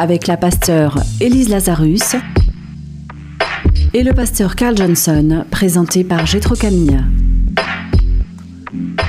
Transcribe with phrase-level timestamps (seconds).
[0.00, 2.16] avec la pasteure Élise Lazarus
[3.92, 6.96] et le pasteur Carl Johnson, présenté par Gétro Camille.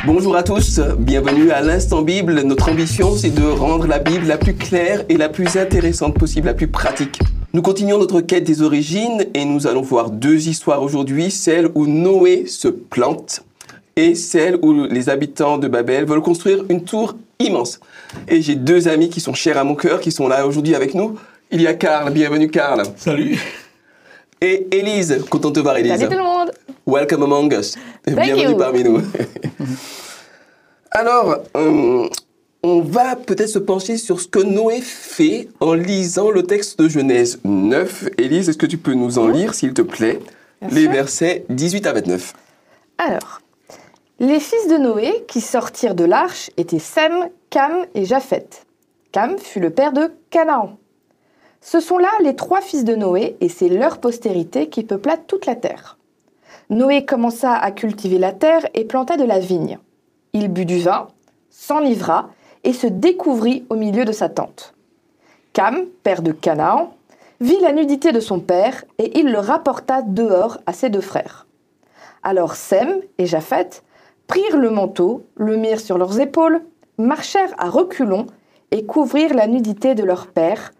[0.05, 2.41] Bonjour à tous, bienvenue à l'Instant Bible.
[2.41, 6.47] Notre ambition, c'est de rendre la Bible la plus claire et la plus intéressante possible,
[6.47, 7.19] la plus pratique.
[7.53, 11.87] Nous continuons notre quête des origines et nous allons voir deux histoires aujourd'hui, celle où
[11.87, 13.45] Noé se plante
[13.95, 17.79] et celle où les habitants de Babel veulent construire une tour immense.
[18.27, 20.93] Et j'ai deux amis qui sont chers à mon cœur, qui sont là aujourd'hui avec
[20.93, 21.17] nous.
[21.51, 22.83] Il y a Karl, bienvenue Karl.
[22.95, 23.37] Salut.
[24.41, 25.91] Et Élise, content de te voir Élise.
[25.91, 26.51] Salut tout le monde.
[26.87, 27.75] Welcome among us.
[28.05, 28.57] bienvenue you.
[28.57, 29.01] parmi nous.
[30.91, 32.07] Alors, euh,
[32.63, 36.89] on va peut-être se pencher sur ce que Noé fait en lisant le texte de
[36.89, 38.09] Genèse 9.
[38.17, 40.19] Élise, est-ce que tu peux nous en lire, s'il te plaît,
[40.61, 40.91] Bien les sûr.
[40.91, 42.33] versets 18 à 29
[42.97, 43.41] Alors,
[44.19, 48.65] les fils de Noé qui sortirent de l'arche étaient Sem, Cam et Japheth.
[49.11, 50.77] Cam fut le père de Canaan.
[51.59, 55.45] Ce sont là les trois fils de Noé et c'est leur postérité qui peupla toute
[55.45, 55.97] la terre.
[56.69, 59.79] Noé commença à cultiver la terre et planta de la vigne.
[60.31, 61.09] Il but du vin,
[61.49, 62.29] s'enivra
[62.63, 64.73] et se découvrit au milieu de sa tente.
[65.51, 66.95] Cam, père de Canaan,
[67.41, 71.47] vit la nudité de son père et il le rapporta dehors à ses deux frères.
[72.23, 73.83] Alors Sem et Japheth
[74.27, 76.61] prirent le manteau, le mirent sur leurs épaules,
[77.01, 78.27] marchèrent à reculons
[78.71, 80.71] et couvrirent la nudité de leur père.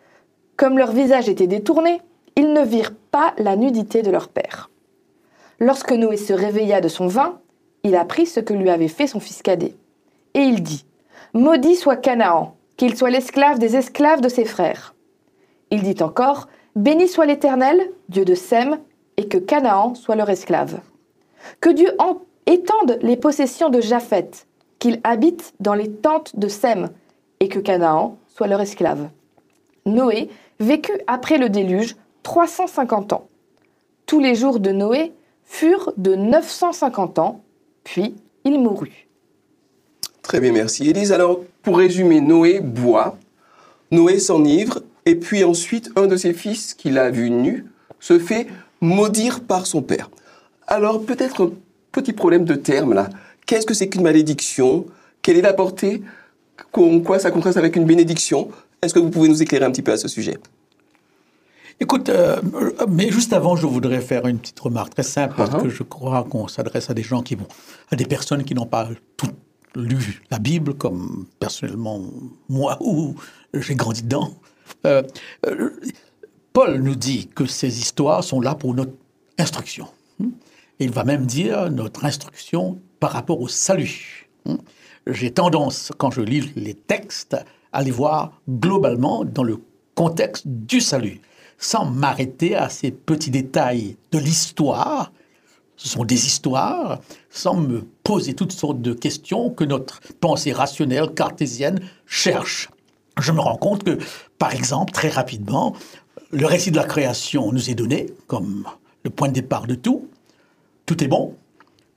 [0.58, 2.02] Comme leur visage était détourné,
[2.36, 4.70] ils ne virent pas la nudité de leur père.
[5.60, 7.40] Lorsque Noé se réveilla de son vin,
[7.84, 9.76] il apprit ce que lui avait fait son fils cadet.
[10.34, 10.86] Et il dit
[11.34, 14.96] Maudit soit Canaan, qu'il soit l'esclave des esclaves de ses frères.
[15.72, 18.80] Il dit encore Béni soit l'Éternel, Dieu de Sem,
[19.18, 20.80] et que Canaan soit leur esclave.
[21.60, 24.48] Que Dieu en- étende les possessions de Japheth,
[24.82, 26.90] qu'il habite dans les tentes de Sem,
[27.40, 29.10] et que Canaan soit leur esclave.
[29.86, 30.28] Noé
[30.60, 33.28] vécut après le déluge 350 ans.
[34.08, 35.14] Tous les jours de Noé
[35.46, 37.42] furent de 950 ans,
[37.84, 39.08] puis il mourut.
[40.24, 40.90] Très bien, merci.
[40.90, 43.18] Élise, alors, pour résumer, Noé boit,
[43.92, 47.66] Noé s'enivre, et puis ensuite, un de ses fils, qu'il a vu nu,
[48.00, 48.48] se fait
[48.82, 50.10] maudire par son père.
[50.66, 51.52] Alors, peut-être un
[51.92, 53.10] petit problème de terme, là.
[53.46, 54.86] Qu'est-ce que c'est qu'une malédiction?
[55.22, 56.02] Quelle est la portée?
[56.74, 58.50] En quoi ça contraste avec une bénédiction?
[58.82, 60.38] Est-ce que vous pouvez nous éclairer un petit peu à ce sujet?
[61.80, 62.40] Écoute, euh,
[62.88, 65.64] mais juste avant, je voudrais faire une petite remarque très simple parce Uh-huh.
[65.64, 67.48] que je crois qu'on s'adresse à des gens qui vont,
[67.90, 68.88] à des personnes qui n'ont pas
[69.18, 69.30] tout
[69.76, 72.02] lu la Bible, comme personnellement
[72.50, 73.16] moi ou
[73.54, 74.32] j'ai grandi dedans.
[74.86, 75.02] Euh,
[75.48, 75.72] euh,
[76.54, 78.92] Paul nous dit que ces histoires sont là pour notre
[79.40, 79.88] instruction.
[80.80, 84.30] Il va même dire notre instruction par rapport au salut.
[84.46, 84.56] Hmm?
[85.08, 87.36] J'ai tendance, quand je lis les textes,
[87.74, 89.60] à les voir globalement dans le
[89.96, 91.20] contexte du salut,
[91.58, 95.12] sans m'arrêter à ces petits détails de l'histoire.
[95.76, 97.02] Ce sont des histoires,
[97.32, 102.70] sans me poser toutes sortes de questions que notre pensée rationnelle cartésienne cherche.
[103.20, 103.98] Je me rends compte que,
[104.38, 105.76] par exemple, très rapidement,
[106.30, 108.68] le récit de la création nous est donné comme
[109.04, 110.08] le point de départ de tout.
[110.86, 111.36] Tout est bon.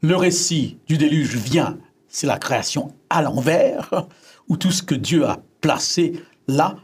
[0.05, 1.79] Le récit du déluge vient,
[2.09, 4.07] c'est la création à l'envers,
[4.51, 6.77] où tout ce que Dieu a placé là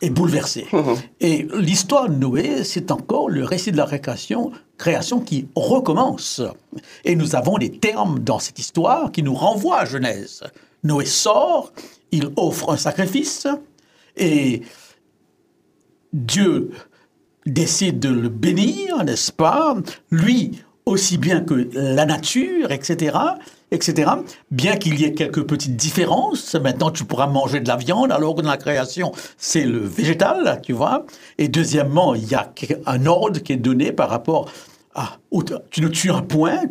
[0.00, 0.66] est bouleversé.
[1.20, 6.42] Et l'histoire de Noé, c'est encore le récit de la création, création qui recommence.
[7.04, 10.42] Et nous avons des termes dans cette histoire qui nous renvoient à Genèse.
[10.82, 11.72] Noé sort,
[12.10, 13.46] il offre un sacrifice,
[14.16, 14.62] et
[16.12, 16.72] Dieu
[17.46, 19.76] décide de le bénir, n'est-ce pas?
[20.10, 23.16] Lui, aussi bien que la nature, etc.,
[23.70, 24.10] etc.
[24.50, 28.34] Bien qu'il y ait quelques petites différences, maintenant tu pourras manger de la viande, alors
[28.34, 31.04] que dans la création, c'est le végétal, tu vois.
[31.38, 32.52] Et deuxièmement, il y a
[32.86, 34.50] un ordre qui est donné par rapport
[34.94, 35.18] à...
[35.70, 36.62] Tu ne tues un point,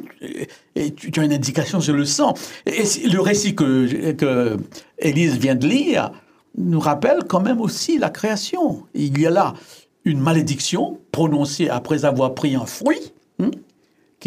[0.76, 2.34] et- tu, as une indication sur le sang.
[2.66, 4.58] Et le récit que, que
[5.00, 6.12] Élise vient de lire
[6.58, 8.84] nous rappelle quand même aussi la création.
[8.94, 9.54] Il y a là
[10.06, 13.14] une malédiction prononcée après avoir pris un fruit,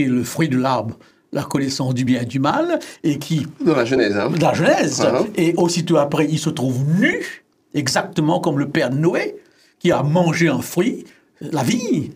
[0.00, 0.96] qui est le fruit de l'arbre,
[1.32, 4.54] la connaissance du bien et du mal, et qui, Dans la Genèse, hein de la
[4.54, 5.02] Genèse,
[5.36, 7.44] et aussitôt après, il se trouve nu,
[7.74, 9.36] exactement comme le père Noé,
[9.78, 11.04] qui a mangé un fruit,
[11.40, 12.12] la vie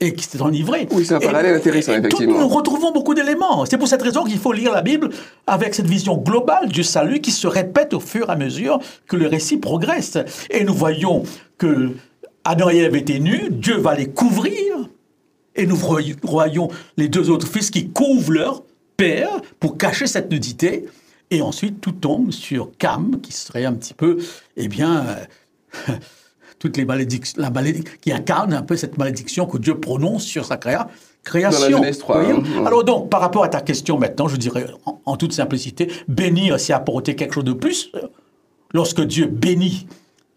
[0.00, 0.88] et qui s'est enivré.
[0.90, 2.40] Oui, c'est un parallèle intéressant, et tout- effectivement.
[2.40, 3.64] nous retrouvons beaucoup d'éléments.
[3.66, 5.10] C'est pour cette raison qu'il faut lire la Bible
[5.46, 9.16] avec cette vision globale du salut qui se répète au fur et à mesure que
[9.16, 10.18] le récit progresse.
[10.50, 11.22] Et nous voyons
[11.56, 11.92] que
[12.44, 14.88] Adam et Ève étaient nus, Dieu va les couvrir,
[15.56, 18.62] et nous voy- voyons les deux autres fils qui couvrent leur
[18.96, 20.86] père pour cacher cette nudité.
[21.30, 24.18] Et ensuite, tout tombe sur Cam, qui serait un petit peu,
[24.56, 25.92] eh bien, euh,
[26.58, 30.44] toutes les malédictions, la malédic- qui incarne un peu cette malédiction que Dieu prononce sur
[30.44, 30.88] sa créa-
[31.24, 31.78] création.
[31.78, 32.66] Genèse 3, Vous voyez hein.
[32.66, 36.60] Alors donc, par rapport à ta question maintenant, je dirais en, en toute simplicité, bénir,
[36.60, 37.90] c'est apporter quelque chose de plus.
[38.74, 39.86] Lorsque Dieu bénit,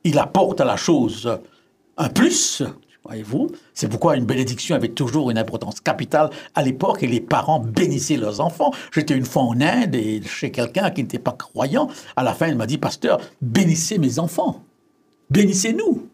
[0.04, 1.40] il apporte à la chose
[1.98, 2.64] un plus.
[3.06, 7.60] Voyez-vous, c'est pourquoi une bénédiction avait toujours une importance capitale à l'époque et les parents
[7.60, 8.72] bénissaient leurs enfants.
[8.92, 11.88] J'étais une fois en Inde et chez quelqu'un qui n'était pas croyant.
[12.16, 14.64] À la fin, il m'a dit, pasteur, bénissez mes enfants.
[15.30, 16.08] Bénissez-nous.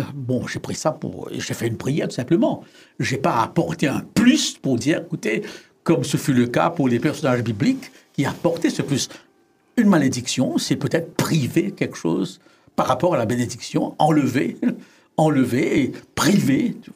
[0.00, 1.28] Euh, Bon, j'ai pris ça pour.
[1.32, 2.64] J'ai fait une prière tout simplement.
[2.98, 5.42] J'ai pas apporté un plus pour dire, écoutez,
[5.82, 9.10] comme ce fut le cas pour les personnages bibliques qui apportaient ce plus.
[9.76, 12.40] Une malédiction, c'est peut-être priver quelque chose
[12.74, 14.56] par rapport à la bénédiction, enlever,
[15.16, 16.90] enlever et priver, tu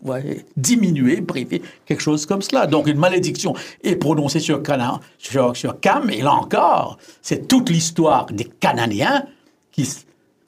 [0.56, 2.66] diminuer, priver, quelque chose comme cela.
[2.66, 7.68] Donc une malédiction est prononcée sur Canaan, sur, sur Cam, et là encore, c'est toute
[7.68, 9.26] l'histoire des Cananéens
[9.70, 9.88] qui,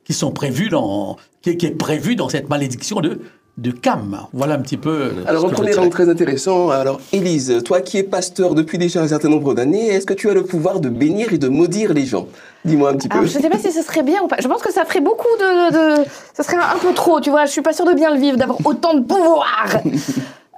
[0.04, 3.20] qui sont prévus dans, qui, qui est prévue dans cette malédiction de,
[3.58, 4.26] de Cam.
[4.32, 5.10] Voilà un petit peu.
[5.26, 6.70] Alors, ce un que je premier rang très intéressant.
[6.70, 10.30] Alors, Élise, toi qui es pasteur depuis déjà un certain nombre d'années, est-ce que tu
[10.30, 12.26] as le pouvoir de bénir et de maudire les gens?
[12.64, 13.18] Dis-moi un petit peu.
[13.18, 14.36] Alors, je ne sais pas si ce serait bien ou pas.
[14.40, 15.70] Je pense que ça ferait beaucoup de.
[15.98, 17.44] de, de- ça serait un peu trop, tu vois.
[17.46, 19.66] Je suis pas sûre de bien le vivre, d'avoir autant de pouvoir.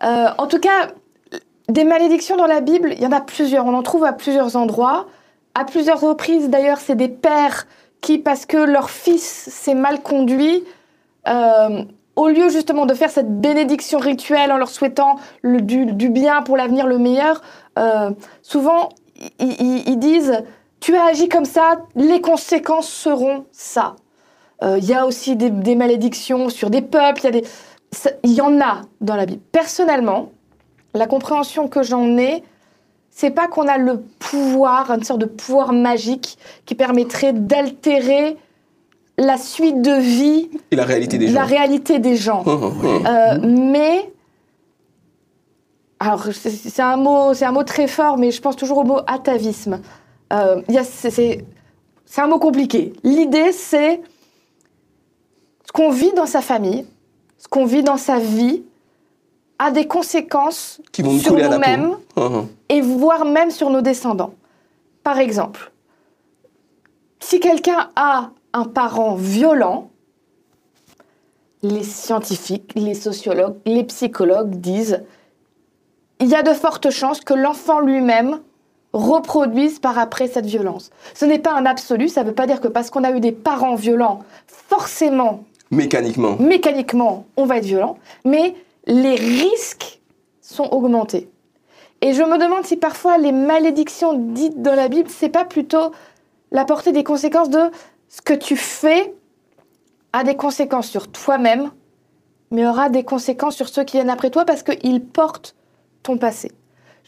[0.05, 0.89] Euh, en tout cas,
[1.71, 3.65] des malédictions dans la Bible, il y en a plusieurs.
[3.67, 5.07] On en trouve à plusieurs endroits.
[5.55, 7.67] À plusieurs reprises, d'ailleurs, c'est des pères
[8.03, 10.65] qui, parce que leur fils s'est mal conduit,
[11.29, 11.83] euh,
[12.17, 16.87] au lieu justement de faire cette bénédiction rituelle en leur souhaitant du, bien pour l'avenir,
[16.87, 17.41] le meilleur,
[17.79, 18.11] euh,
[18.43, 18.91] souvent
[19.39, 20.43] ils, disent
[20.81, 23.97] Tu as agi comme ça, les conséquences seront ça.
[24.63, 27.31] Euh, Il y a aussi des, malédictions sur des peuples,
[28.25, 29.43] il y, y en a dans la Bible.
[29.53, 30.31] Personnellement,
[30.95, 32.43] la compréhension que j'en ai,
[33.11, 38.37] c'est pas qu'on a le pouvoir, une sorte de pouvoir magique qui permettrait d'altérer
[39.21, 41.47] la suite de vie, Et la réalité des la gens.
[41.47, 42.43] réalité des gens.
[42.47, 43.07] Hum, hum, hum.
[43.07, 44.11] Euh, mais
[45.99, 49.01] alors c'est- un mot, c'est un mot très fort, mais je pense toujours au mot
[49.07, 49.81] atavisme.
[50.33, 51.45] Euh, c'est-
[52.17, 52.93] un mot compliqué.
[53.05, 54.01] L'idée, c'est
[55.67, 56.87] ce qu'on vit dans sa famille,
[57.39, 58.63] ce qu'on vit dans sa vie,
[59.59, 61.97] a des conséquences Qui vont sur la nous-mêmes
[62.71, 64.33] et voire même sur nos descendants.
[65.05, 65.71] Par exemple,
[67.21, 69.91] si quelqu'un a un parent violent,
[71.63, 75.03] les scientifiques, les sociologues, les psychologues disent
[76.21, 78.41] il y a de fortes chances que l'enfant lui-même
[78.93, 80.91] reproduise par après cette violence.
[81.15, 83.21] Ce n'est pas un absolu, ça ne veut pas dire que parce qu'on a eu
[83.21, 86.37] des parents violents, forcément Mécaniquement.
[86.41, 88.55] mécaniquement, on va être violent, mais
[88.87, 90.01] les risques
[90.41, 91.31] sont augmentés.
[92.01, 95.93] Et je me demande si parfois les malédictions dites dans la Bible, c'est pas plutôt
[96.51, 97.71] la portée des conséquences de
[98.11, 99.15] ce que tu fais
[100.13, 101.71] a des conséquences sur toi-même,
[102.51, 105.55] mais aura des conséquences sur ceux qui viennent après toi parce qu'ils portent
[106.03, 106.51] ton passé.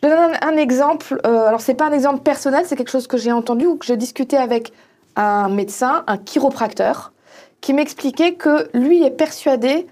[0.03, 1.21] Je donne un, un exemple.
[1.27, 3.85] euh, alors c'est pas un exemple personnel, c'est quelque chose que j'ai entendu ou que
[3.85, 4.73] j'ai discuté avec
[5.17, 7.13] un médecin, un chiropracteur,
[7.61, 9.87] qui m'expliquait que lui est persuadé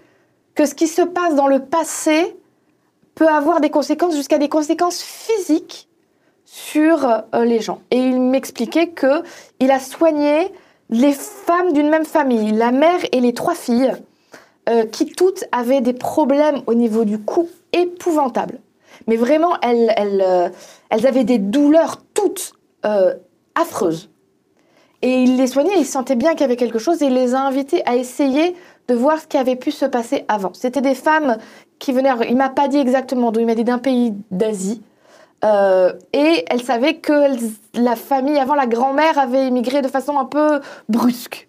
[0.55, 2.37] que ce qui se passe dans le passé
[3.17, 5.89] peut avoir des conséquences jusqu'à des conséquences physiques
[6.45, 7.81] sur euh, les gens.
[7.91, 9.23] Et il m'expliquait que
[9.59, 10.53] il a soigné
[10.91, 13.93] les femmes d'une même famille, la mère et les trois filles,
[14.69, 18.59] euh, qui toutes avaient des problèmes au niveau du cou épouvantables.
[19.07, 20.49] Mais vraiment, elles, euh,
[20.91, 22.53] avaient des douleurs toutes
[22.85, 23.15] euh,
[23.55, 24.11] affreuses.
[25.03, 27.35] Et il les soignait, il sentait bien qu'il y avait quelque chose et il les
[27.35, 28.55] a invitées à essayer
[28.89, 30.53] de voir ce qui avait pu se passer avant.
[30.53, 31.39] C'était des femmes
[31.79, 34.83] qui venaient, il m'a pas dit exactement d'où, il m'a dit d'un pays d'Asie.
[35.45, 37.27] Euh, et elles savaient que
[37.75, 41.49] la famille, avant la grand-mère, avait immigré de façon un peu brusque.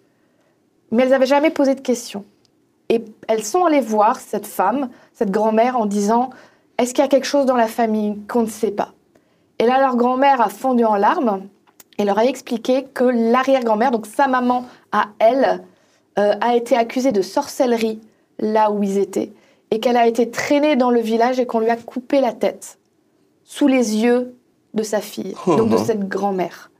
[0.90, 2.24] Mais elles n'avaient jamais posé de questions.
[2.88, 6.30] Et elles sont allées voir cette femme, cette grand-mère, en disant
[6.78, 8.92] Est-ce qu'il y a quelque chose dans la famille qu'on ne sait pas?
[9.58, 11.42] Et là, leur grand-mère a fondu en larmes
[11.98, 15.62] et leur a expliqué que l'arrière-grand-mère, donc sa maman à elle,
[16.18, 18.00] euh, a été accusée de sorcellerie
[18.38, 19.32] là où ils étaient
[19.70, 22.78] et qu'elle a été traînée dans le village et qu'on lui a coupé la tête
[23.52, 24.34] sous les yeux
[24.72, 26.70] de sa fille, donc de cette grand-mère,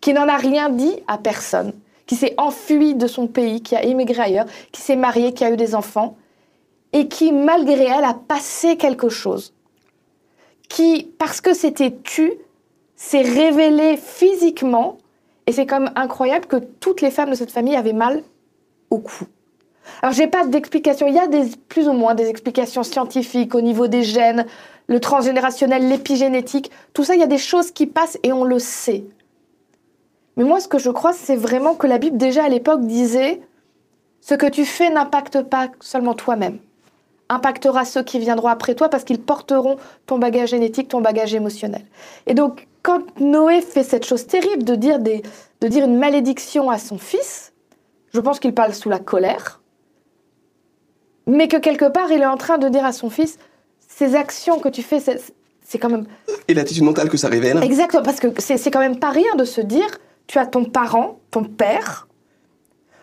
[0.00, 1.72] qui n'en a rien dit à personne,
[2.06, 5.50] qui s'est enfuie de son pays, qui a émigré ailleurs, qui s'est mariée, qui a
[5.50, 6.16] eu des enfants.
[6.92, 9.54] et qui, malgré elle, a passé quelque chose.
[10.68, 12.32] Qui, parce que c'était tu,
[12.94, 14.98] s'est révélé physiquement.
[15.48, 18.22] Et c'est même incroyable que toutes les femmes de cette famille avaient mal
[18.90, 19.24] au cou.
[20.02, 21.08] Alors, j'ai pas d'explication.
[21.08, 24.46] Il y a des, plus ou moins des explications scientifiques au niveau des gènes,
[24.90, 26.70] le transgénérationnel, l'épigénétique.
[26.92, 29.04] Tout ça, il y a des choses qui passent et on le sait.
[30.36, 33.40] Mais moi, ce que je crois, c'est vraiment que la Bible, déjà à l'époque, disait
[34.20, 36.58] ce que tu fais n'impacte pas seulement toi-même,
[37.28, 41.86] impactera ceux qui viendront après toi parce qu'ils porteront ton bagage génétique, ton bagage émotionnel.
[42.26, 45.22] Et donc, quand Noé fait cette chose terrible de dire, des,
[45.60, 47.52] de dire une malédiction à son fils,
[48.12, 49.60] je pense qu'il parle sous la colère,
[51.28, 53.38] mais que quelque part, il est en train de dire à son fils,
[54.00, 56.06] ces actions que tu fais, c'est quand même...
[56.48, 57.62] Et l'attitude mentale que ça révèle.
[57.62, 59.90] Exactement, parce que c'est quand même pas rien de se dire,
[60.26, 62.08] tu as ton parent, ton père,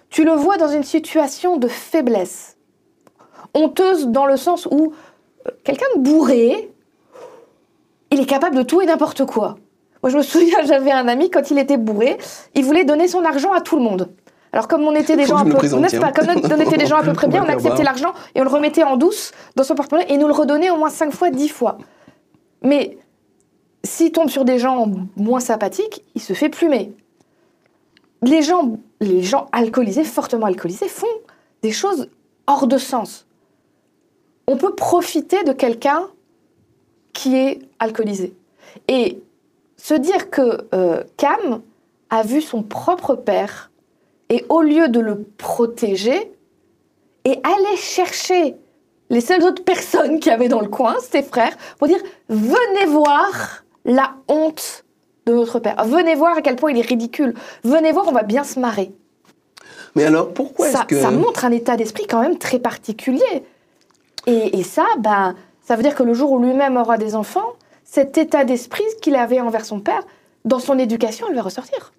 [0.09, 2.57] tu le vois dans une situation de faiblesse.
[3.53, 4.91] Honteuse dans le sens où
[5.45, 6.71] euh, quelqu'un de bourré,
[8.09, 9.59] il est capable de tout et n'importe quoi.
[10.01, 12.17] Moi, je me souviens, j'avais un ami, quand il était bourré,
[12.55, 14.09] il voulait donner son argent à tout le monde.
[14.53, 15.51] Alors, comme on était des gens un peu,
[15.99, 18.43] pas, comme on était des gens à peu près bien, on acceptait l'argent et on
[18.43, 21.29] le remettait en douce dans son porte-monnaie et nous le redonnait au moins 5 fois,
[21.29, 21.77] 10 fois.
[22.63, 22.97] Mais
[23.83, 26.93] s'il tombe sur des gens moins sympathiques, il se fait plumer.
[28.23, 31.07] Les gens les gens alcoolisés, fortement alcoolisés, font
[31.61, 32.09] des choses
[32.47, 33.27] hors de sens.
[34.47, 36.07] On peut profiter de quelqu'un
[37.13, 38.35] qui est alcoolisé.
[38.87, 39.21] Et
[39.75, 41.61] se dire que euh, Cam
[42.09, 43.71] a vu son propre père
[44.29, 46.31] et au lieu de le protéger,
[47.25, 48.55] et aller chercher
[49.09, 53.63] les seules autres personnes qui avaient dans le coin, ses frères, pour dire venez voir
[53.85, 54.85] la honte
[55.25, 55.83] de notre Père.
[55.85, 57.33] Venez voir à quel point il est ridicule.
[57.63, 58.91] Venez voir, on va bien se marrer.
[59.95, 60.99] Mais alors, pourquoi est-ce que...
[60.99, 63.43] Ça montre un état d'esprit quand même très particulier.
[64.25, 67.53] Et, ça, ben, ça veut dire que le jour où lui-même aura des enfants,
[67.85, 70.05] cet état d'esprit qu'il avait envers son père,
[70.43, 71.93] dans son éducation, il va ressortir.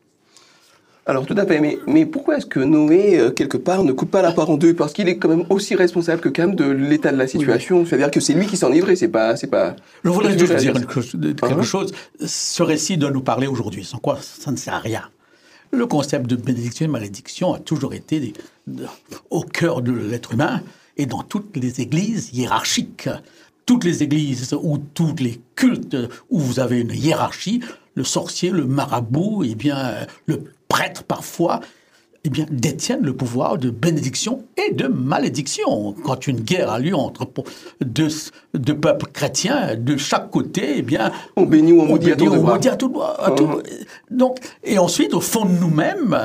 [1.08, 4.10] Alors tout à fait, mais, mais pourquoi est-ce que Noé, euh, quelque part, ne coupe
[4.10, 4.74] pas la part en deux?
[4.74, 7.86] Parce qu'il est quand même aussi responsable que Cam de l'état de la situation.
[7.86, 9.34] C'est-à-dire que c'est lui qui s'en livrait, c'est pas...
[9.34, 9.74] C'est pas
[10.04, 11.62] Je voudrais juste dire quelque hein?
[11.62, 11.94] chose.
[12.22, 15.02] Ce récit doit nous parler aujourd'hui, sans quoi ça ne sert à rien.
[15.70, 18.34] Le concept de bénédiction et malédiction a toujours été
[19.30, 20.60] au cœur de l'être humain
[20.98, 23.08] et dans toutes les églises hiérarchiques.
[23.64, 25.96] Toutes les églises ou tous les cultes
[26.28, 27.60] où vous avez une hiérarchie,
[27.94, 31.60] le sorcier, le marabout, et eh bien, le prêtres parfois
[32.24, 35.94] eh bien, détiennent le pouvoir de bénédiction et de malédiction.
[36.04, 37.26] Quand une guerre a lieu entre
[37.80, 38.08] deux,
[38.54, 42.26] deux peuples chrétiens, de chaque côté, eh bien, on bénit ou on maudit, à, tout,
[42.26, 43.62] uh-huh.
[44.10, 46.18] Donc, et ensuite, au fond de nous-mêmes,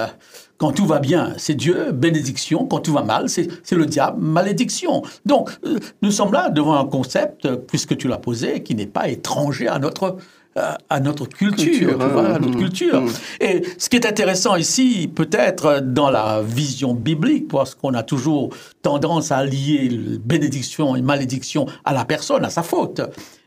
[0.58, 2.65] quand tout va bien, c'est Dieu, bénédiction.
[2.65, 5.03] Quand tout va mal, c'est le diable, malédiction.
[5.25, 9.10] Donc, euh, nous sommes là devant un concept, puisque tu l'as posé, qui n'est pas
[9.10, 10.17] étranger à notre
[10.55, 12.98] à notre culture, à notre culture.
[12.98, 13.05] Hein.
[13.05, 13.43] Mmh.
[13.43, 18.50] Et ce qui est intéressant ici, peut-être dans la vision biblique, parce qu'on a toujours
[18.81, 19.89] tendance à lier
[20.24, 23.01] bénédiction et malédiction à la personne, à sa faute,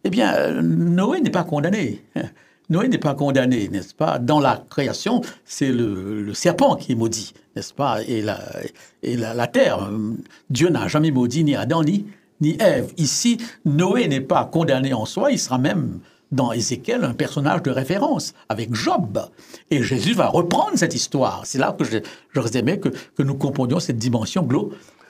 [0.04, 2.04] eh bien, Noé n'est pas condamné.
[2.68, 4.18] Noé n'est pas condamné, n'est-ce pas?
[4.18, 8.02] Dans la création, c'est le, serpent qui est maudit, n'est-ce pas?
[8.02, 8.40] Et, la,
[9.04, 9.88] et la, terre.
[10.50, 12.06] Dieu n'a jamais maudit ni Adam ni,
[12.40, 12.92] ni Ève.
[12.96, 16.00] Ici, Noé n'est pas condamné en soi, il sera même
[16.32, 19.20] dans Ézéchiel un personnage de référence avec Job.
[19.70, 21.42] Et Jésus va reprendre cette histoire.
[21.44, 21.84] C'est là que
[22.34, 24.46] j'aurais aimé que, que, nous comprenions cette dimension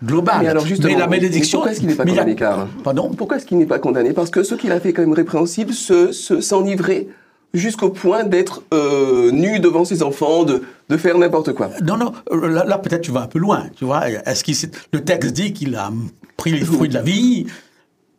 [0.04, 0.40] globale.
[0.42, 1.58] Mais alors justement, la malédiction.
[1.58, 2.36] pourquoi est-ce qu'il n'est pas condamné,
[2.84, 3.10] Pardon?
[3.16, 4.12] Pourquoi est-ce qu'il n'est pas condamné?
[4.12, 7.08] Parce que ce qu'il a fait quand même répréhensible, s'enivrer
[7.54, 11.70] jusqu'au point d'être euh, nu devant ses enfants, de, de faire n'importe quoi.
[11.82, 14.08] Non, non, là, peut-être tu vas un peu loin, tu vois.
[14.08, 14.56] Est-ce qu'il
[14.92, 15.90] le texte dit qu'il a
[16.36, 17.46] pris les fruits de la vie,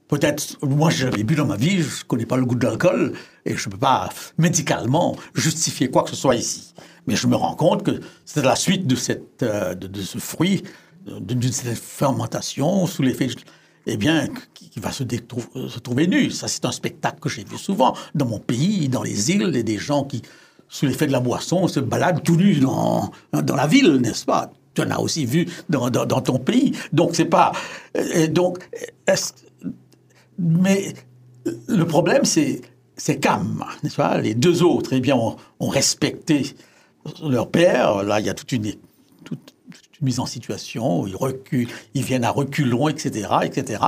[0.08, 3.14] Peut-être, moi j'avais bu dans ma vie, je connais pas le goût de l'alcool
[3.46, 6.74] et je peux pas médicalement justifier quoi que ce soit ici.
[7.08, 10.64] Mais je me rends compte que c'est la suite de, cette, euh, de, ce fruit,
[11.20, 13.30] d'une fermentation sous l'effet,
[13.86, 16.30] eh bien, qui, va se, se, trouver nu.
[16.32, 19.64] Ça, c'est un spectacle que j'ai vu souvent dans mon pays, dans les îles, et
[19.64, 20.22] des gens qui,
[20.68, 24.52] sous l'effet de la boisson, se baladent tout nus dans, dans la ville, n'est-ce pas?
[24.74, 26.74] Tu en as aussi vu dans, dans, ton pays.
[26.92, 27.54] Donc, c'est pas.
[27.96, 28.60] Et donc,
[29.08, 29.47] est
[30.38, 30.94] mais
[31.68, 32.62] le problème, c'est
[32.98, 33.64] c'est Cam,
[33.96, 34.20] pas?
[34.20, 36.56] Les deux autres, eh bien, ont, respecté
[37.24, 38.04] leur père.
[38.04, 38.74] Là, il y a toute une,
[40.02, 43.82] mise en situation, ils reculent, ils viennent à reculons, etc., etc.,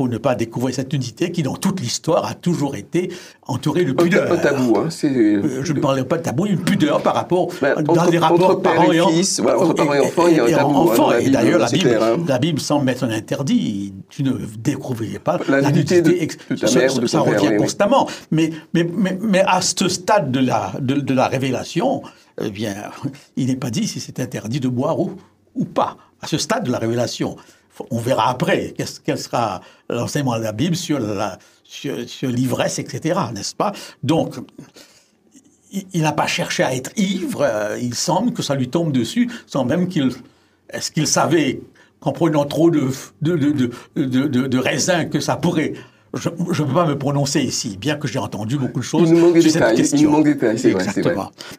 [0.00, 3.12] pour ne pas découvrir cette unité qui, dans toute l'histoire, a toujours été
[3.46, 4.32] entourée de pudeur.
[4.32, 4.88] Un tabou, hein.
[5.04, 8.62] Euh, Je ne parlerai pas de tabou, une pudeur par rapport dans entre- les rapports
[8.62, 11.12] parents et fils, voilà, entre parents et enfants, il y a un et hein, dans
[11.18, 12.16] et d'ailleurs, la c'est Bible, clair, hein.
[12.26, 13.92] la Bible semble mettre un interdit.
[14.08, 17.18] Tu ne découvrirais pas La nudité de- ex- de ta ça- mère ou de ça
[17.18, 18.08] ton père, revient oui, constamment.
[18.30, 22.00] Mais, mais, mais, mais à ce stade de la, de, de la révélation,
[22.42, 22.74] eh bien,
[23.36, 25.10] il n'est pas dit si c'est interdit de boire ou,
[25.54, 25.98] ou pas.
[26.22, 27.36] À ce stade de la révélation.
[27.90, 30.98] On verra après qu'est-ce- quel sera l'enseignement de la Bible sur
[31.64, 31.96] sur,
[32.30, 33.18] l'ivresse, etc.
[33.32, 33.72] N'est-ce pas?
[34.02, 34.34] Donc,
[35.72, 37.42] il, n'a pas cherché à être ivre.
[37.42, 40.10] euh, il semble que ça lui tombe dessus, sans même qu'il.
[40.70, 41.60] Est-ce qu'il savait
[42.00, 42.88] qu'en prenant trop de,
[43.22, 45.74] de, de, de- de raisins que ça pourrait.
[46.14, 49.14] Je ne peux pas me prononcer ici, bien que j'ai entendu beaucoup de choses Il
[49.16, 50.02] manque sur cette détails, il question.
[50.02, 50.84] nous manque des détails, c'est vrai.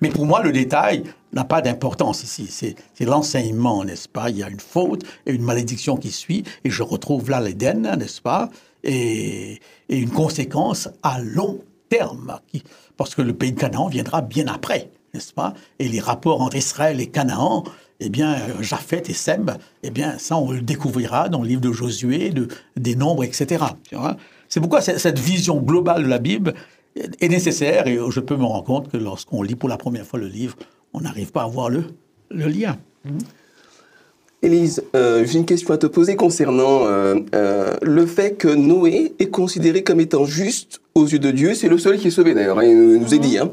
[0.02, 2.48] Mais pour moi, le détail n'a pas d'importance ici.
[2.50, 4.30] C'est l'enseignement, n'est-ce pas?
[4.30, 7.96] Il y a une faute et une malédiction qui suit, et je retrouve là l'Éden,
[7.98, 8.50] n'est-ce pas?
[8.84, 12.64] Et, et une conséquence à long terme, qui-
[12.98, 15.54] parce que le pays de Canaan viendra bien après, n'est-ce pas?
[15.80, 17.64] Et les rapports entre Israël et Canaan,
[18.02, 21.72] eh bien, Japheth et Sem, eh bien, ça, on le découvrira dans le livre de
[21.72, 23.64] Josué, de, des Nombres, etc.
[23.88, 24.18] tu vois?
[24.52, 26.54] C'est pourquoi cette vision globale de la Bible
[26.96, 30.20] est nécessaire, et je peux me rendre compte que lorsqu'on lit pour la première fois
[30.20, 30.58] le livre,
[30.94, 31.86] on n'arrive pas à voir le,
[32.30, 32.78] lien.
[34.42, 39.14] Élise, euh, j'ai une question à te poser concernant euh, euh, le fait que Noé
[39.20, 41.54] est considéré comme étant juste aux yeux de Dieu.
[41.54, 43.38] C'est le seul qui est sauvé d'ailleurs, hein, il nous est dit.
[43.38, 43.50] hein.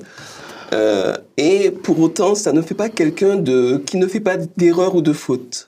[1.36, 5.00] Et pour autant, ça ne fait pas quelqu'un de qui ne fait pas d'erreur ou
[5.00, 5.67] de faute.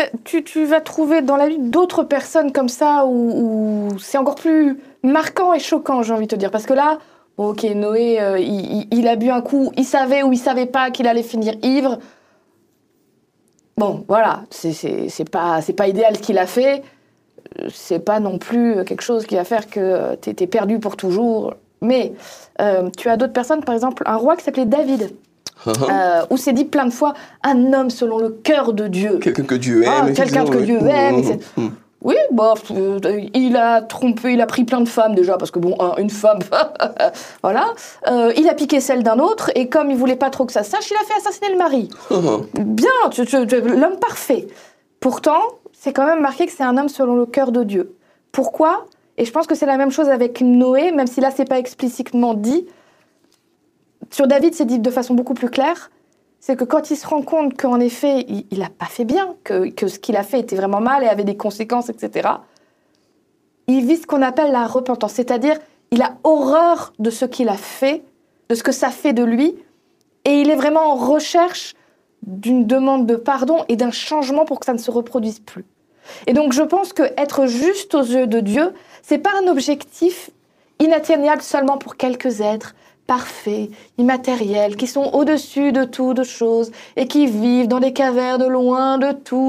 [0.00, 4.78] Mais tu, vas trouver dans la vie d'autres personnes comme ça où, c'est encore plus
[5.02, 6.50] marquant et choquant, j'ai envie de te dire.
[6.50, 6.98] Parce que là,
[7.36, 11.06] ok, Noé, euh, il, a bu un coup, il savait ou il savait pas qu'il
[11.06, 11.98] allait finir ivre.
[13.76, 16.82] Bon, voilà, c'est- pas, pas idéal ce qu'il a fait.
[17.68, 21.54] C'est pas non plus quelque chose qui va faire que tu es perdu pour toujours.
[21.82, 22.12] Mais
[22.60, 25.10] euh, tu as d'autres personnes, par exemple, un roi qui s'appelait David,
[25.66, 25.72] Hein.
[25.90, 29.18] euh, où c'est dit plein de fois un homme selon le cœur de Dieu.
[29.18, 29.90] Quelqu'un que Dieu aime.
[30.08, 30.58] Ah, quelqu'un que.
[30.58, 31.38] Dieu aime, Mhm, etc.
[31.56, 31.70] mhm.
[32.02, 32.98] Oui, bah, euh,
[33.34, 36.08] il a trompé, il a pris plein de femmes déjà, parce que bon, un- une
[36.08, 36.38] femme,
[37.42, 37.74] voilà.
[38.08, 40.62] Euh, il a piqué celle d'un autre, et comme il voulait pas trop que ça
[40.62, 41.90] sache, il a fait assassiner le mari.
[42.10, 42.40] Hein.
[42.54, 42.88] Bien,
[43.76, 44.46] l'homme parfait.
[45.00, 45.40] Pourtant,
[45.72, 47.94] c'est quand même marqué que c'est un homme selon le cœur de Dieu.
[48.32, 48.86] Pourquoi?
[49.18, 51.58] Et je pense que c'est la même chose avec Noé, même si là, c'est pas
[51.58, 52.66] explicitement dit.
[54.10, 55.90] Sur David, c'est dit de façon beaucoup plus claire.
[56.40, 59.68] C'est que quand il se rend compte qu'en effet, il n'a pas fait bien, que,
[59.70, 62.28] que ce qu'il a fait était vraiment mal et avait des conséquences, etc.,
[63.66, 65.12] il vit ce qu'on appelle la repentance.
[65.12, 65.58] C'est-à-dire,
[65.90, 68.02] il a horreur de ce qu'il a fait,
[68.48, 69.54] de ce que ça fait de lui,
[70.24, 71.74] et il est vraiment en recherche
[72.22, 75.64] d'une demande de pardon et d'un changement pour que ça ne se reproduise plus.
[76.26, 80.30] Et donc je pense que être juste aux yeux de Dieu, c'est pas un objectif
[80.78, 82.74] inatteignable seulement pour quelques êtres
[83.10, 88.46] parfaits, immatériels, qui sont au-dessus de tout de choses et qui vivent dans des cavernes
[88.46, 89.08] loin de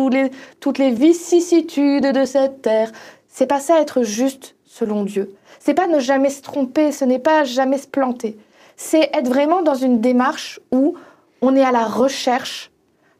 [0.09, 2.91] les, toutes les vicissitudes de cette terre.
[3.27, 5.35] C'est pas ça être juste selon Dieu.
[5.59, 8.35] C'est pas ne jamais se tromper, ce n'est pas jamais se planter.
[8.77, 10.95] C'est être vraiment dans une démarche où
[11.43, 12.71] on est à la recherche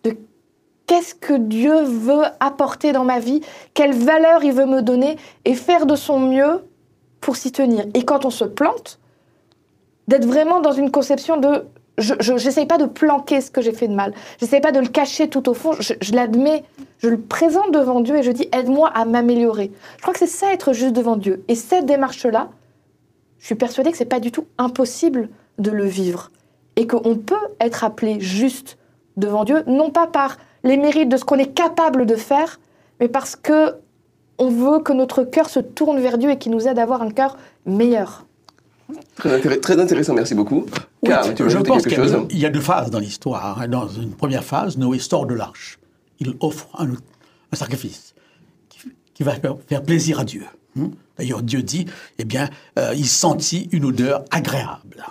[0.03, 0.17] de
[0.87, 3.41] qu'est-ce que Dieu veut apporter dans ma vie,
[3.75, 6.65] quelle valeur il veut me donner et faire de son mieux
[7.19, 7.85] pour s'y tenir.
[7.93, 8.97] Et quand on se plante,
[10.11, 11.63] d'être vraiment dans une conception de
[11.97, 14.13] je n'essaye pas de planquer ce que j'ai fait de mal.
[14.39, 15.73] J'essaye pas de le cacher tout au fond.
[15.79, 16.63] Je, l'admets,
[16.97, 19.71] je le présente devant Dieu et je dis aide-moi à m'améliorer.
[19.97, 21.43] Je crois que c'est ça être juste devant Dieu.
[21.47, 22.49] Et cette démarche-là,
[23.39, 26.31] je suis persuadée que c'est pas du tout impossible de le vivre
[26.75, 28.77] et qu'on peut être appelé juste
[29.15, 32.59] devant Dieu, non pas par les mérites de ce qu'on est capable de faire,
[32.99, 33.75] mais parce que
[34.39, 37.01] on veut que notre cœur se tourne vers Dieu et qu'il nous aide à avoir
[37.01, 38.25] un cœur meilleur.
[39.15, 40.65] Très, intéress- très intéressant, merci beaucoup.
[41.03, 43.59] Oui, Car tu veux je pense qu'il y, y a deux phases dans l'histoire.
[43.59, 43.67] hein.
[43.67, 45.79] Dans une première phase, Noé sort de l'arche.
[46.19, 48.13] Il offre un, un sacrifice
[48.69, 48.79] qui,
[49.13, 50.43] qui va faire, plaisir à Dieu.
[50.79, 50.89] hein.
[51.17, 51.85] D'ailleurs, Dieu dit,
[52.19, 52.49] eh bien,
[52.79, 55.05] euh, il sentit une odeur agréable.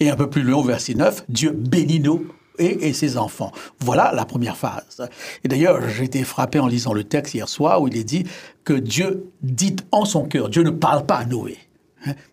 [0.00, 2.22] Et un peu plus loin, verset 9, Dieu bénit Noé
[2.58, 3.52] et, et ses enfants.
[3.80, 5.06] Voilà la première phase.
[5.44, 8.24] Et d'ailleurs, j'ai été frappé en lisant le texte hier soir où il est dit
[8.64, 11.56] que Dieu dit en son cœur, Dieu ne parle pas à Noé.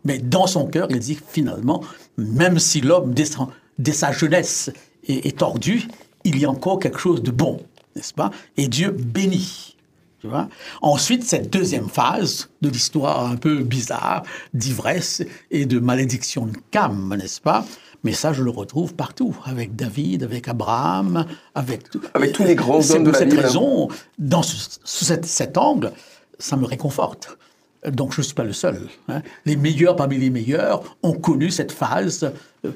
[0.05, 1.83] Mais dans son cœur, il dit finalement,
[2.17, 4.71] même si l'homme, dès, sa jeunesse,
[5.07, 5.87] est, est tordu,
[6.23, 7.59] il y a encore quelque chose de bon,
[7.95, 8.31] n'est-ce pas?
[8.57, 9.75] Et Dieu bénit.
[10.19, 10.49] Tu vois?
[10.81, 17.15] Ensuite, cette deuxième phase de l'histoire un peu bizarre, d'ivresse et de malédiction de Cam,
[17.15, 17.65] n'est-ce pas?
[18.03, 21.83] Mais ça, je le retrouve partout, avec David, avec Abraham, avec,
[22.15, 25.57] avec tous les grands hommes de pour la cette raison, dans ce- sous cet, cet
[25.57, 25.91] angle,
[26.39, 27.37] ça me réconforte.
[27.85, 28.81] Donc je ne suis pas le seul.
[29.07, 29.21] hein.
[29.45, 32.31] Les meilleurs parmi les meilleurs ont connu cette phase.
[32.65, 32.71] euh,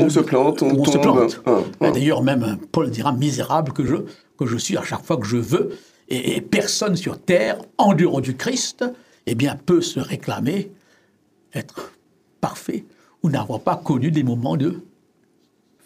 [0.00, 1.16] On se plante, on où se tombe.
[1.28, 1.40] plante.
[1.46, 1.90] Hein, hein.
[1.92, 3.96] D'ailleurs, même Paul dira misérable que je,
[4.38, 5.76] que je suis à chaque fois que je veux.
[6.08, 8.84] Et, et personne sur terre, en dehors du Christ,
[9.26, 10.70] eh bien, peut se réclamer
[11.52, 11.92] être
[12.40, 12.84] parfait
[13.22, 14.80] ou n'avoir pas connu des moments de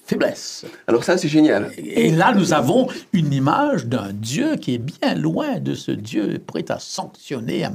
[0.04, 0.64] faiblesse.
[0.86, 1.70] Alors ça, c'est génial.
[1.78, 6.40] Et là, nous avons une image d'un Dieu qui est bien loin de ce Dieu
[6.44, 7.72] prêt à sanctionner, à,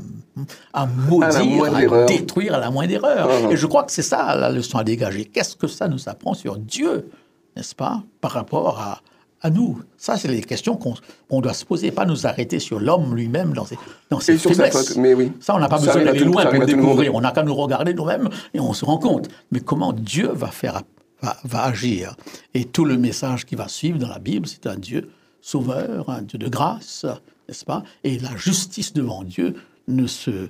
[0.73, 3.29] à maudire, à, détruire à la moindre erreur.
[3.31, 3.51] Ah.
[3.51, 5.25] Et je crois que c'est ça la leçon à dégager.
[5.25, 7.09] Qu'est-ce que ça nous apprend sur Dieu,
[7.55, 9.01] n'est-ce pas, par rapport à,
[9.41, 9.81] à nous?
[9.97, 10.95] Ça, c'est les questions qu'on
[11.29, 13.77] qu'on doit se poser, pas nous arrêter sur l'homme lui-même dans ses,
[14.09, 14.87] dans ses Et sur sa faiblesses.
[14.89, 15.31] faute, mais oui.
[15.39, 17.15] Ça, on n'a pas Ça besoin d'aller loin pour le découvrir.
[17.15, 19.29] On n'a qu'à nous regarder nous-mêmes et on se rend compte.
[19.51, 20.81] Mais comment Dieu va faire,
[21.21, 22.15] va, va agir
[22.53, 25.09] Et tout le message qui va suivre dans la Bible, c'est un Dieu
[25.41, 27.05] sauveur, un Dieu de grâce,
[27.47, 27.83] n'est-ce pas?
[28.03, 29.55] Et la justice devant Dieu
[29.87, 30.49] ne se,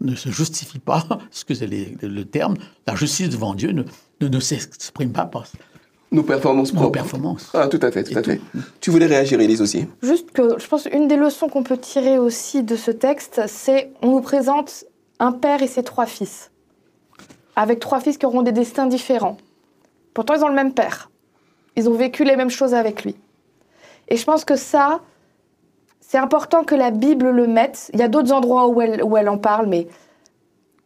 [0.00, 2.54] ne se justifie pas, ce que c'est les- le, terme,
[2.86, 3.82] la justice devant Dieu ne,
[4.20, 5.46] ne, ne s'exprime pas par
[6.12, 6.92] Nos performances nos propres.
[7.00, 7.50] performances.
[7.52, 8.40] Ah, tout à fait, tout Et à fait.
[8.80, 9.86] Tu voulais réagir, Élise, aussi?
[10.02, 13.90] Juste que je pense une des leçons qu'on peut tirer aussi de ce texte, c'est
[14.02, 14.84] on nous présente
[15.18, 16.52] un père et ses trois fils,
[17.56, 19.36] avec trois fils qui auront des destins différents.
[20.18, 21.12] Pourtant, ils ont le même père.
[21.76, 23.14] Ils ont vécu les mêmes choses avec lui.
[24.08, 24.98] Et je pense que ça,
[26.00, 27.88] c'est important que la Bible le mette.
[27.94, 29.86] Il y a d'autres endroits où elle, où elle en parle, mais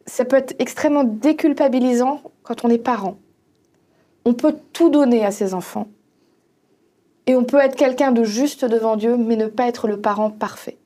[0.05, 3.17] ça peut être extrêmement déculpabilisant quand on est parent.
[4.23, 5.87] On peut tout donner à ses enfants.
[7.25, 10.29] Et on peut être quelqu'un de juste devant Dieu, mais ne pas être le parent
[10.29, 10.77] parfait.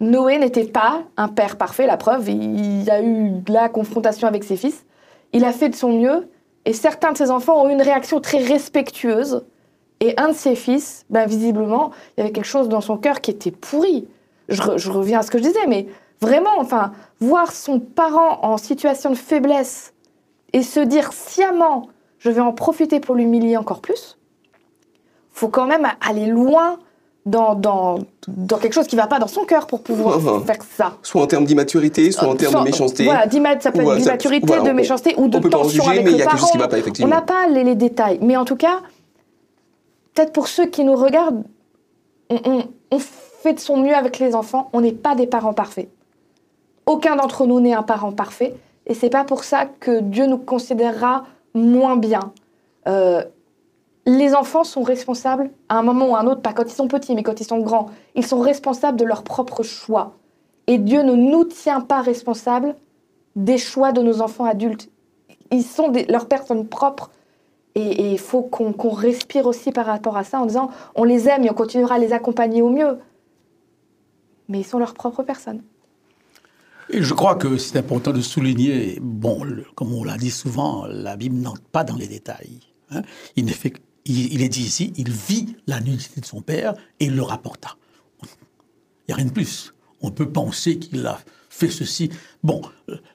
[0.00, 4.56] Noé n'était pas un père parfait, la preuve, il a eu la confrontation avec ses
[4.56, 4.84] fils.
[5.32, 6.28] Il a fait de son mieux,
[6.64, 9.44] et certains de ses enfants ont eu une réaction très respectueuse.
[10.00, 13.20] Et un de ses fils, ben, visiblement, il y avait quelque chose dans son cœur
[13.20, 14.08] qui était pourri.
[14.48, 15.86] Je, je reviens à ce que je disais, mais
[16.20, 19.94] vraiment, enfin, voir son parent en situation de faiblesse
[20.52, 24.18] et se dire sciemment, je vais en profiter pour l'humilier encore plus,
[25.30, 26.78] faut quand même aller loin
[27.26, 30.58] dans, dans, dans quelque chose qui ne va pas dans son cœur pour pouvoir faire
[30.76, 30.98] ça.
[31.02, 33.04] Soit en termes d'immaturité, soit en termes Soit- de méchanceté.
[33.04, 33.22] Voilà,
[33.60, 35.62] ça peut être euh, d'immaturité, voilà, de on- méchanceté ou de on peut pas en
[35.62, 37.10] tension juger, avec mais il y a quelque chose qui va pas, effectivement.
[37.10, 38.18] On n'a pas les, les détails.
[38.20, 38.80] Mais en tout cas,
[40.14, 41.42] peut-être pour ceux qui nous regardent,
[42.30, 44.68] on, on- on fait de son mieux avec les enfants.
[44.72, 45.88] On n'est pas des parents parfaits.
[46.86, 48.54] Aucun d'entre nous n'est un parent parfait.
[48.86, 52.32] Et c'est pas pour ça que Dieu nous considérera moins bien.
[52.86, 53.22] Euh,
[54.06, 56.88] les enfants sont responsables à un moment ou à un autre, pas quand ils sont
[56.88, 57.90] petits, mais quand ils sont grands.
[58.14, 60.16] Ils sont responsables de leurs propres choix.
[60.66, 62.76] Et Dieu ne nous tient pas responsables
[63.36, 64.90] des choix de nos enfants adultes.
[65.50, 67.10] Ils sont leurs personnes propres.
[67.74, 71.42] Et il faut qu'on respire aussi par rapport à ça en disant on les aime
[71.42, 72.98] et on continuera à les accompagner au mieux.
[74.48, 75.62] Mais ils sont leurs propres personnes.
[76.90, 79.40] Et je crois que c'est important de souligner, bon,
[79.74, 82.60] comme on l'a dit souvent, la Bible n'entre pas dans les détails.
[82.90, 83.02] hein.
[83.36, 83.72] Il, ne fait,
[84.04, 87.22] il, il est dit ici, il vit la nudité de son père et il le
[87.22, 87.76] rapporta.
[88.22, 88.28] Il
[89.08, 89.72] n'y a rien de plus.
[90.00, 91.18] On peut penser qu'il a
[91.50, 92.10] fait ceci.
[92.42, 92.62] Bon,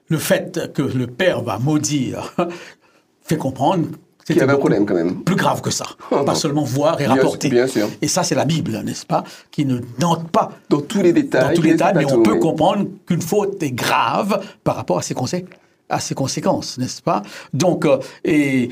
[0.08, 2.34] le fait que le père va maudire
[3.22, 3.86] fait comprendre
[4.24, 5.22] Qu'il y avait un problème, quand même.
[5.24, 5.86] Plus grave que ça.
[6.10, 7.48] Pas seulement voir et Bien rapporter.
[7.48, 7.88] bien sûr.
[8.00, 11.48] Et ça, c'est la Bible, n'est-ce pas Qui ne n'entre pas Dans tous les détails.
[11.50, 12.40] dans tous les détails, mais on peut oui.
[12.40, 15.46] comprendre qu'une faute est grave par rapport à ses, consé-
[15.88, 17.22] à ses conséquences, n'est-ce pas?
[17.52, 18.68] Donc, euh, et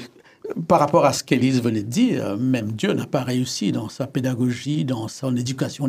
[0.67, 4.07] par rapport à ce qu'Élise venait de dire, même Dieu n'a pas réussi dans sa
[4.07, 5.89] pédagogie, dans son éducation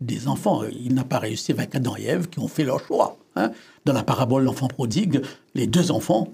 [0.00, 0.62] des- enfants.
[0.82, 3.16] Il n'a pas réussi avec Adam et Ève qui ont fait leur choix.
[3.36, 3.50] hein.
[3.84, 5.20] Dans la parabole de l'enfant prodigue,
[5.54, 6.28] les deux enfants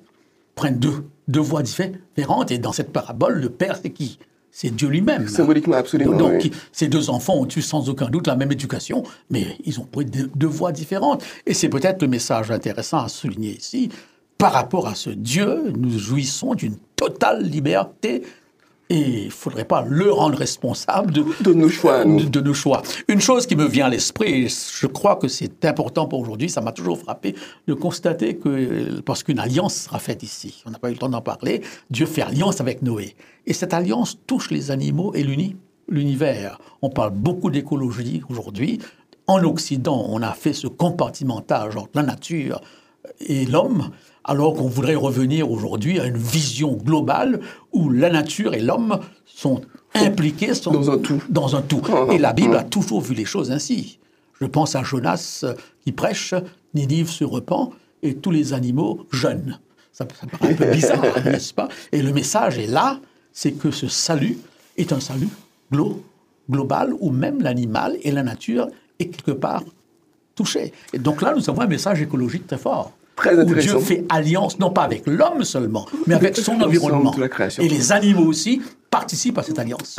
[0.54, 4.18] prennent deux, deux voies différentes, et dans cette parabole, le père, c'est qui?
[4.50, 5.28] C'est Dieu lui-même.
[5.28, 6.16] Symboliquement, absolument.
[6.16, 6.50] Donc, oui.
[6.72, 10.06] ces deux enfants ont eu sans aucun doute la même éducation, mais ils ont pris
[10.06, 11.22] deux, deux voies différentes.
[11.44, 13.90] Et c'est peut-être le message intéressant à souligner ici.
[14.38, 18.22] Par rapport à ce Dieu, nous jouissons d'une totale liberté
[18.88, 22.54] et il ne faudrait pas le rendre responsable de, De nos choix, de, de nos
[22.54, 22.82] choix.
[23.08, 26.48] Une chose qui me vient à l'esprit, et je crois que c'est important pour aujourd'hui,
[26.48, 27.34] ça m'a toujours frappé
[27.66, 31.08] de constater que, parce qu'une alliance sera faite ici, on n'a pas eu le temps
[31.08, 33.16] d'en parler, Dieu fait alliance avec Noé.
[33.46, 35.56] Et cette alliance touche les animaux et l'uni-
[35.88, 36.58] l'univers.
[36.80, 38.78] On parle beaucoup d'écologie aujourd'hui.
[39.26, 42.60] En Occident, on a fait ce compartimentage entre la nature
[43.20, 43.90] et l'homme,
[44.26, 47.40] alors qu'on voudrait revenir aujourd'hui à une vision globale
[47.72, 49.62] où la nature et l'homme sont
[49.94, 51.22] impliqués sont Dans un tout.
[51.30, 51.80] Dans un tout.
[51.88, 52.60] Ah, Et la Bible ah.
[52.60, 53.98] a toujours vu les choses ainsi.
[54.40, 55.44] Je pense à Jonas
[55.82, 56.34] qui prêche,
[56.74, 59.58] Ninive se repent et tous les animaux jeûnent.
[59.92, 61.68] Ça, paraît un peu bizarre, n'est-ce pas?
[61.92, 63.00] Et le message est là,
[63.32, 64.38] c'est que ce salut
[64.76, 65.28] est un salut
[66.50, 69.62] global où même l'animal et la nature est quelque part
[70.34, 70.72] touché.
[70.92, 72.92] Et donc là, nous avons un message écologique très fort.
[73.16, 77.14] Très où Dieu fait alliance, non pas avec l'homme seulement, mais avec son environnement.
[77.58, 79.96] Et les animaux aussi participent à cette alliance.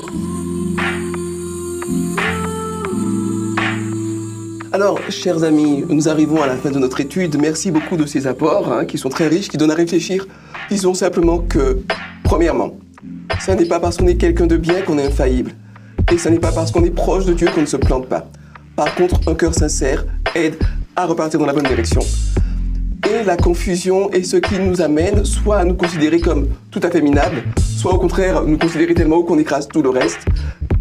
[4.72, 7.40] Alors, chers amis, nous arrivons à la fin de notre étude.
[7.40, 10.28] Merci beaucoup de ces apports hein, qui sont très riches, qui donnent à réfléchir.
[10.70, 11.80] Disons simplement que,
[12.24, 12.78] premièrement,
[13.40, 15.54] ce n'est pas parce qu'on est quelqu'un de bien qu'on est infaillible.
[16.12, 18.30] Et ce n'est pas parce qu'on est proche de Dieu qu'on ne se plante pas.
[18.76, 20.56] Par contre, un cœur sincère aide
[20.96, 22.02] à repartir dans la bonne direction.
[23.06, 26.90] Et la confusion est ce qui nous amène soit à nous considérer comme tout à
[26.90, 30.26] fait minables, soit au contraire nous considérer tellement haut qu'on écrase tout le reste.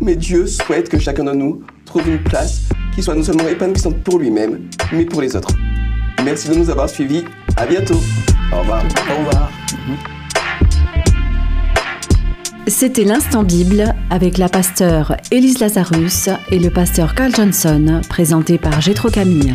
[0.01, 2.63] Mais Dieu souhaite que chacun de nous trouve une place
[2.95, 4.61] qui soit non seulement épanouissante pour lui-même,
[4.93, 5.55] mais pour les autres.
[6.25, 7.25] Merci de nous avoir suivis.
[7.57, 8.01] À bientôt.
[8.53, 8.83] Au revoir.
[8.83, 9.51] Au revoir.
[12.67, 18.81] C'était l'instant Bible avec la pasteur Élise Lazarus et le pasteur Carl Johnson, présenté par
[18.81, 19.55] Gétro Camille.